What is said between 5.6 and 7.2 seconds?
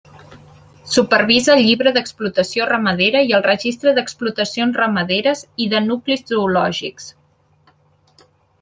i de Nuclis Zoològics.